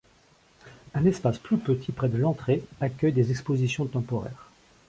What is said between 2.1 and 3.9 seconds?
l'entrée, accueille des exposition